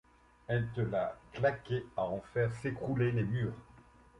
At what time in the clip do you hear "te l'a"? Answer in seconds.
0.73-1.15